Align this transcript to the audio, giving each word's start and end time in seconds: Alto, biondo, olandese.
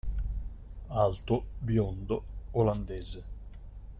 Alto, 1.03 1.37
biondo, 1.61 2.19
olandese. 2.53 3.23